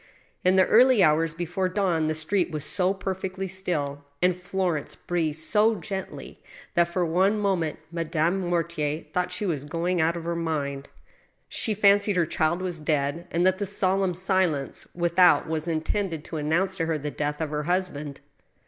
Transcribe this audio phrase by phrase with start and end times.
[0.43, 5.37] •In the early hours before dawn the street was so perfectly still, and Florence breathed
[5.37, 6.41] so gently,
[6.73, 8.49] that for one moment Madame THE BUTCHER'S SHOP.
[8.49, 8.49] 73
[8.95, 10.89] Mortier thought she was going out of her mind.
[11.47, 16.37] She fancied her child was dead, and that the solemn silence without was intended, to
[16.37, 18.21] announce to her the death of her husband.